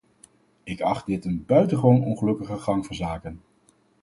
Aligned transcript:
Ik 0.63 0.81
acht 0.81 1.05
dit 1.05 1.25
een 1.25 1.45
buitengewoon 1.45 2.03
ongelukkige 2.03 2.57
gang 2.57 2.85
van 2.85 2.95
zaken. 2.95 3.41